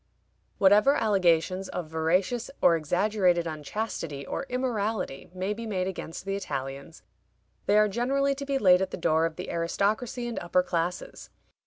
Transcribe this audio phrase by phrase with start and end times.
[0.57, 7.03] Whatever allegations of veracious or exaggerated unchastity or immorality may be made against the Italians,
[7.67, 11.29] they are generally to be laid at the door of the aristocracy and upper classes.